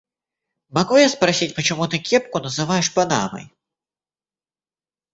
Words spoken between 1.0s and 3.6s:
спросить, почему ты кепку называешь панамой?